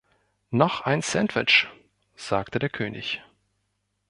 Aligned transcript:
„Noch 0.49 0.81
ein 0.87 1.01
Sandwich!“, 1.03 1.67
sagte 2.15 2.57
der 2.57 2.69
König. 2.71 3.21